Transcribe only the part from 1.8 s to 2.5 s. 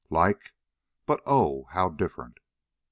different.